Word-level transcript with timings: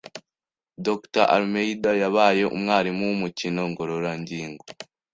Dr 0.85 1.25
Almeida 1.35 1.91
yabaye 2.01 2.43
umwarimu 2.57 3.01
w'umukino 3.09 3.61
ngororangingo 3.71 4.63